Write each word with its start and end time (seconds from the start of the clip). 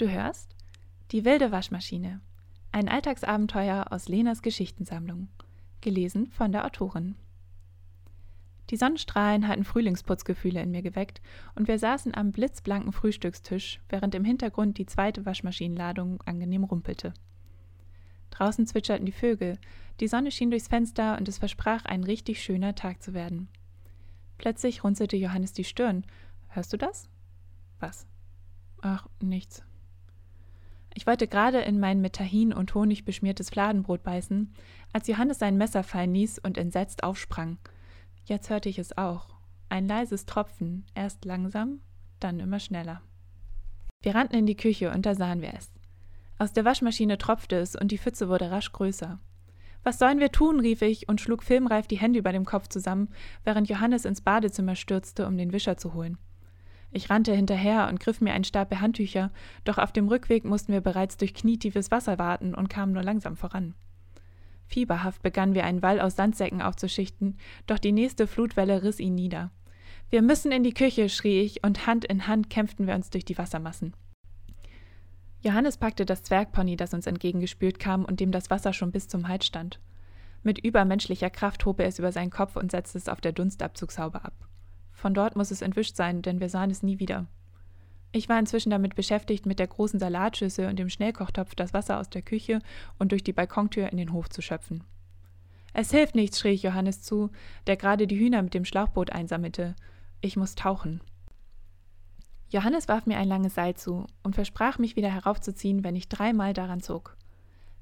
Du 0.00 0.08
hörst 0.08 0.56
Die 1.12 1.26
wilde 1.26 1.52
Waschmaschine. 1.52 2.22
Ein 2.72 2.88
Alltagsabenteuer 2.88 3.88
aus 3.90 4.08
Lenas 4.08 4.40
Geschichtensammlung. 4.40 5.28
Gelesen 5.82 6.30
von 6.30 6.52
der 6.52 6.64
Autorin. 6.64 7.16
Die 8.70 8.78
Sonnenstrahlen 8.78 9.46
hatten 9.46 9.64
Frühlingsputzgefühle 9.64 10.62
in 10.62 10.70
mir 10.70 10.80
geweckt 10.80 11.20
und 11.54 11.68
wir 11.68 11.78
saßen 11.78 12.14
am 12.14 12.32
blitzblanken 12.32 12.92
Frühstückstisch, 12.92 13.82
während 13.90 14.14
im 14.14 14.24
Hintergrund 14.24 14.78
die 14.78 14.86
zweite 14.86 15.26
Waschmaschinenladung 15.26 16.22
angenehm 16.22 16.64
rumpelte. 16.64 17.12
Draußen 18.30 18.66
zwitscherten 18.66 19.04
die 19.04 19.12
Vögel, 19.12 19.58
die 20.00 20.08
Sonne 20.08 20.30
schien 20.30 20.50
durchs 20.50 20.68
Fenster 20.68 21.18
und 21.18 21.28
es 21.28 21.36
versprach 21.36 21.84
ein 21.84 22.04
richtig 22.04 22.42
schöner 22.42 22.74
Tag 22.74 23.02
zu 23.02 23.12
werden. 23.12 23.48
Plötzlich 24.38 24.82
runzelte 24.82 25.18
Johannes 25.18 25.52
die 25.52 25.64
Stirn. 25.64 26.06
Hörst 26.48 26.72
du 26.72 26.78
das? 26.78 27.06
Was? 27.80 28.06
Ach, 28.80 29.06
nichts. 29.20 29.62
Ich 30.94 31.06
wollte 31.06 31.28
gerade 31.28 31.60
in 31.60 31.78
mein 31.78 32.00
mit 32.00 32.14
Tahin 32.14 32.52
und 32.52 32.74
Honig 32.74 33.04
beschmiertes 33.04 33.50
Fladenbrot 33.50 34.02
beißen, 34.02 34.52
als 34.92 35.06
Johannes 35.06 35.38
sein 35.38 35.56
Messer 35.56 35.82
fallen 35.82 36.14
ließ 36.14 36.40
und 36.40 36.58
entsetzt 36.58 37.04
aufsprang. 37.04 37.58
Jetzt 38.24 38.50
hörte 38.50 38.68
ich 38.68 38.78
es 38.78 38.96
auch. 38.98 39.28
Ein 39.68 39.86
leises 39.86 40.26
Tropfen, 40.26 40.84
erst 40.94 41.24
langsam, 41.24 41.80
dann 42.18 42.40
immer 42.40 42.58
schneller. 42.58 43.02
Wir 44.02 44.14
rannten 44.14 44.36
in 44.36 44.46
die 44.46 44.56
Küche 44.56 44.90
und 44.90 45.06
da 45.06 45.14
sahen 45.14 45.42
wir 45.42 45.54
es. 45.54 45.70
Aus 46.38 46.52
der 46.52 46.64
Waschmaschine 46.64 47.18
tropfte 47.18 47.56
es 47.56 47.76
und 47.76 47.92
die 47.92 47.98
Pfütze 47.98 48.28
wurde 48.28 48.50
rasch 48.50 48.72
größer. 48.72 49.20
Was 49.82 49.98
sollen 49.98 50.20
wir 50.20 50.32
tun? 50.32 50.60
rief 50.60 50.82
ich 50.82 51.08
und 51.08 51.20
schlug 51.20 51.42
filmreif 51.42 51.86
die 51.86 51.98
Hände 51.98 52.18
über 52.18 52.32
dem 52.32 52.44
Kopf 52.44 52.68
zusammen, 52.68 53.08
während 53.44 53.68
Johannes 53.68 54.04
ins 54.04 54.20
Badezimmer 54.20 54.74
stürzte, 54.74 55.26
um 55.26 55.36
den 55.36 55.52
Wischer 55.52 55.76
zu 55.76 55.94
holen. 55.94 56.18
Ich 56.92 57.08
rannte 57.08 57.34
hinterher 57.34 57.88
und 57.88 58.00
griff 58.00 58.20
mir 58.20 58.32
einen 58.32 58.44
Stapel 58.44 58.80
Handtücher, 58.80 59.30
doch 59.64 59.78
auf 59.78 59.92
dem 59.92 60.08
Rückweg 60.08 60.44
mussten 60.44 60.72
wir 60.72 60.80
bereits 60.80 61.16
durch 61.16 61.34
knietiefes 61.34 61.90
Wasser 61.90 62.18
warten 62.18 62.54
und 62.54 62.68
kamen 62.68 62.92
nur 62.92 63.02
langsam 63.02 63.36
voran. 63.36 63.74
Fieberhaft 64.66 65.22
begannen 65.22 65.54
wir 65.54 65.64
einen 65.64 65.82
Wall 65.82 66.00
aus 66.00 66.16
Sandsäcken 66.16 66.62
aufzuschichten, 66.62 67.38
doch 67.66 67.78
die 67.78 67.92
nächste 67.92 68.26
Flutwelle 68.26 68.82
riss 68.82 69.00
ihn 69.00 69.14
nieder. 69.14 69.50
Wir 70.10 70.22
müssen 70.22 70.50
in 70.50 70.64
die 70.64 70.74
Küche, 70.74 71.08
schrie 71.08 71.40
ich, 71.40 71.62
und 71.64 71.86
Hand 71.86 72.04
in 72.04 72.26
Hand 72.26 72.50
kämpften 72.50 72.86
wir 72.86 72.94
uns 72.94 73.10
durch 73.10 73.24
die 73.24 73.38
Wassermassen. 73.38 73.94
Johannes 75.42 75.76
packte 75.76 76.04
das 76.04 76.22
Zwergpony, 76.22 76.76
das 76.76 76.92
uns 76.92 77.06
entgegengespült 77.06 77.78
kam 77.78 78.04
und 78.04 78.20
dem 78.20 78.32
das 78.32 78.50
Wasser 78.50 78.72
schon 78.72 78.92
bis 78.92 79.08
zum 79.08 79.28
Hals 79.28 79.46
stand. 79.46 79.80
Mit 80.42 80.58
übermenschlicher 80.58 81.30
Kraft 81.30 81.64
hob 81.64 81.80
er 81.80 81.86
es 81.86 81.98
über 81.98 82.12
seinen 82.12 82.30
Kopf 82.30 82.56
und 82.56 82.70
setzte 82.70 82.98
es 82.98 83.08
auf 83.08 83.20
der 83.20 83.32
Dunstabzugshaube 83.32 84.24
ab. 84.24 84.34
Von 85.00 85.14
dort 85.14 85.34
muss 85.34 85.50
es 85.50 85.62
entwischt 85.62 85.96
sein, 85.96 86.20
denn 86.20 86.40
wir 86.40 86.50
sahen 86.50 86.70
es 86.70 86.82
nie 86.82 86.98
wieder. 86.98 87.26
Ich 88.12 88.28
war 88.28 88.38
inzwischen 88.38 88.68
damit 88.68 88.96
beschäftigt, 88.96 89.46
mit 89.46 89.58
der 89.58 89.66
großen 89.66 89.98
Salatschüssel 89.98 90.68
und 90.68 90.78
dem 90.78 90.90
Schnellkochtopf 90.90 91.54
das 91.54 91.72
Wasser 91.72 91.98
aus 91.98 92.10
der 92.10 92.20
Küche 92.20 92.58
und 92.98 93.10
durch 93.10 93.24
die 93.24 93.32
Balkontür 93.32 93.88
in 93.88 93.96
den 93.96 94.12
Hof 94.12 94.28
zu 94.28 94.42
schöpfen. 94.42 94.84
Es 95.72 95.90
hilft 95.90 96.16
nichts, 96.16 96.38
schrie 96.38 96.50
ich 96.50 96.64
Johannes 96.64 97.00
zu, 97.00 97.30
der 97.66 97.78
gerade 97.78 98.06
die 98.06 98.18
Hühner 98.18 98.42
mit 98.42 98.52
dem 98.52 98.66
Schlauchboot 98.66 99.10
einsammelte. 99.10 99.74
Ich 100.20 100.36
muss 100.36 100.54
tauchen. 100.54 101.00
Johannes 102.50 102.86
warf 102.86 103.06
mir 103.06 103.16
ein 103.16 103.28
langes 103.28 103.54
Seil 103.54 103.76
zu 103.76 104.06
und 104.22 104.34
versprach, 104.34 104.76
mich 104.76 104.96
wieder 104.96 105.08
heraufzuziehen, 105.08 105.82
wenn 105.82 105.96
ich 105.96 106.10
dreimal 106.10 106.52
daran 106.52 106.82
zog. 106.82 107.16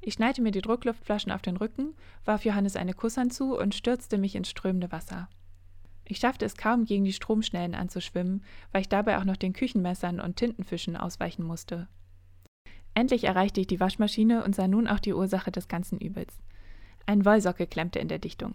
Ich 0.00 0.14
schnallte 0.14 0.40
mir 0.40 0.52
die 0.52 0.60
Druckluftflaschen 0.60 1.32
auf 1.32 1.42
den 1.42 1.56
Rücken, 1.56 1.96
warf 2.24 2.44
Johannes 2.44 2.76
eine 2.76 2.94
Kusshand 2.94 3.34
zu 3.34 3.58
und 3.58 3.74
stürzte 3.74 4.18
mich 4.18 4.36
ins 4.36 4.50
strömende 4.50 4.92
Wasser. 4.92 5.28
Ich 6.10 6.18
schaffte 6.18 6.46
es 6.46 6.56
kaum, 6.56 6.86
gegen 6.86 7.04
die 7.04 7.12
Stromschnellen 7.12 7.74
anzuschwimmen, 7.74 8.42
weil 8.72 8.80
ich 8.80 8.88
dabei 8.88 9.18
auch 9.18 9.24
noch 9.24 9.36
den 9.36 9.52
Küchenmessern 9.52 10.20
und 10.20 10.36
Tintenfischen 10.36 10.96
ausweichen 10.96 11.44
musste. 11.44 11.86
Endlich 12.94 13.24
erreichte 13.24 13.60
ich 13.60 13.66
die 13.66 13.78
Waschmaschine 13.78 14.42
und 14.42 14.54
sah 14.54 14.66
nun 14.66 14.88
auch 14.88 15.00
die 15.00 15.12
Ursache 15.12 15.52
des 15.52 15.68
ganzen 15.68 15.98
Übels. 15.98 16.40
Ein 17.04 17.26
Wollsocke 17.26 17.66
klemmte 17.66 17.98
in 17.98 18.08
der 18.08 18.18
Dichtung. 18.18 18.54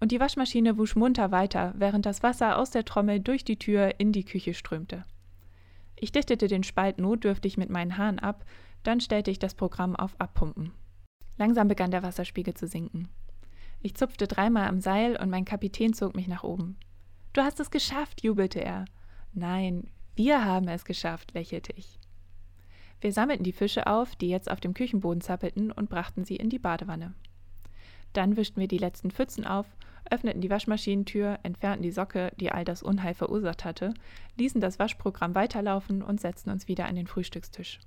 Und 0.00 0.12
die 0.12 0.20
Waschmaschine 0.20 0.76
wusch 0.76 0.96
munter 0.96 1.30
weiter, 1.30 1.72
während 1.78 2.04
das 2.04 2.22
Wasser 2.22 2.58
aus 2.58 2.70
der 2.70 2.84
Trommel 2.84 3.20
durch 3.20 3.42
die 3.42 3.58
Tür 3.58 3.98
in 3.98 4.12
die 4.12 4.24
Küche 4.24 4.52
strömte. 4.52 5.06
Ich 5.98 6.12
dichtete 6.12 6.46
den 6.46 6.62
Spalt 6.62 6.98
notdürftig 6.98 7.56
mit 7.56 7.70
meinen 7.70 7.96
Haaren 7.96 8.18
ab, 8.18 8.44
dann 8.82 9.00
stellte 9.00 9.30
ich 9.30 9.38
das 9.38 9.54
Programm 9.54 9.96
auf 9.96 10.14
Abpumpen. 10.20 10.72
Langsam 11.38 11.68
begann 11.68 11.90
der 11.90 12.02
Wasserspiegel 12.02 12.52
zu 12.52 12.66
sinken. 12.66 13.08
Ich 13.82 13.94
zupfte 13.94 14.26
dreimal 14.26 14.68
am 14.68 14.80
Seil 14.80 15.16
und 15.16 15.30
mein 15.30 15.44
Kapitän 15.44 15.92
zog 15.92 16.14
mich 16.16 16.28
nach 16.28 16.44
oben. 16.44 16.76
Du 17.32 17.42
hast 17.42 17.60
es 17.60 17.70
geschafft, 17.70 18.22
jubelte 18.22 18.60
er. 18.60 18.86
Nein, 19.32 19.88
wir 20.14 20.44
haben 20.44 20.68
es 20.68 20.84
geschafft, 20.84 21.34
lächelte 21.34 21.72
ich. 21.76 21.98
Wir 23.00 23.12
sammelten 23.12 23.44
die 23.44 23.52
Fische 23.52 23.86
auf, 23.86 24.16
die 24.16 24.30
jetzt 24.30 24.50
auf 24.50 24.60
dem 24.60 24.72
Küchenboden 24.72 25.20
zappelten, 25.20 25.70
und 25.70 25.90
brachten 25.90 26.24
sie 26.24 26.36
in 26.36 26.48
die 26.48 26.58
Badewanne. 26.58 27.14
Dann 28.14 28.36
wischten 28.36 28.60
wir 28.60 28.68
die 28.68 28.78
letzten 28.78 29.10
Pfützen 29.10 29.46
auf, 29.46 29.66
öffneten 30.10 30.40
die 30.40 30.50
Waschmaschinentür, 30.50 31.38
entfernten 31.42 31.82
die 31.82 31.90
Socke, 31.90 32.32
die 32.40 32.50
all 32.50 32.64
das 32.64 32.82
Unheil 32.82 33.12
verursacht 33.12 33.64
hatte, 33.64 33.92
ließen 34.36 34.60
das 34.60 34.78
Waschprogramm 34.78 35.34
weiterlaufen 35.34 36.02
und 36.02 36.20
setzten 36.20 36.50
uns 36.50 36.68
wieder 36.68 36.86
an 36.86 36.94
den 36.94 37.06
Frühstückstisch. 37.06 37.80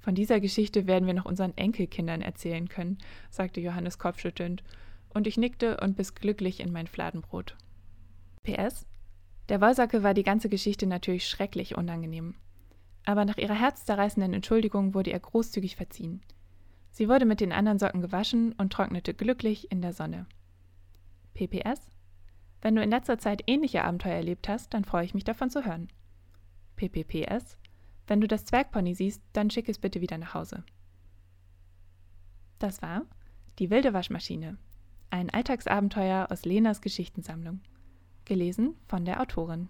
Von 0.00 0.14
dieser 0.14 0.40
Geschichte 0.40 0.86
werden 0.86 1.06
wir 1.06 1.14
noch 1.14 1.24
unseren 1.24 1.56
Enkelkindern 1.56 2.22
erzählen 2.22 2.68
können, 2.68 2.98
sagte 3.30 3.60
Johannes 3.60 3.98
kopfschüttelnd 3.98 4.62
und 5.14 5.26
ich 5.26 5.38
nickte 5.38 5.78
und 5.80 5.96
biss 5.96 6.14
glücklich 6.14 6.60
in 6.60 6.72
mein 6.72 6.86
Fladenbrot. 6.88 7.56
PS. 8.42 8.86
Der 9.48 9.60
Wollsacke 9.60 10.02
war 10.02 10.12
die 10.12 10.22
ganze 10.22 10.48
Geschichte 10.48 10.86
natürlich 10.86 11.28
schrecklich 11.28 11.76
unangenehm. 11.76 12.34
Aber 13.04 13.24
nach 13.24 13.36
ihrer 13.36 13.54
herzzerreißenden 13.54 14.32
Entschuldigung 14.32 14.94
wurde 14.94 15.10
ihr 15.10 15.18
großzügig 15.18 15.76
verziehen. 15.76 16.22
Sie 16.90 17.08
wurde 17.08 17.26
mit 17.26 17.40
den 17.40 17.52
anderen 17.52 17.78
Socken 17.78 18.00
gewaschen 18.00 18.52
und 18.52 18.72
trocknete 18.72 19.14
glücklich 19.14 19.70
in 19.70 19.82
der 19.82 19.92
Sonne. 19.92 20.26
PPS. 21.34 21.90
Wenn 22.62 22.76
du 22.76 22.82
in 22.82 22.90
letzter 22.90 23.18
Zeit 23.18 23.42
ähnliche 23.46 23.84
Abenteuer 23.84 24.14
erlebt 24.14 24.48
hast, 24.48 24.72
dann 24.72 24.84
freue 24.84 25.04
ich 25.04 25.14
mich 25.14 25.24
davon 25.24 25.50
zu 25.50 25.64
hören. 25.64 25.88
PPPS. 26.76 27.58
Wenn 28.06 28.20
du 28.20 28.28
das 28.28 28.44
Zwergpony 28.44 28.94
siehst, 28.94 29.22
dann 29.32 29.50
schick 29.50 29.68
es 29.68 29.78
bitte 29.78 30.00
wieder 30.00 30.18
nach 30.18 30.34
Hause. 30.34 30.64
Das 32.58 32.80
war 32.80 33.02
Die 33.58 33.70
wilde 33.70 33.92
Waschmaschine 33.92 34.56
ein 35.14 35.30
Alltagsabenteuer 35.30 36.26
aus 36.30 36.44
Lenas 36.44 36.80
Geschichtensammlung. 36.80 37.60
Gelesen 38.24 38.74
von 38.88 39.04
der 39.04 39.20
Autorin. 39.20 39.68